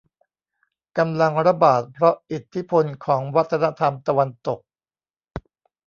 [0.97, 4.59] กำลังระบาดเพราะอิทธิพลของวัฒนธรรมตะวันตก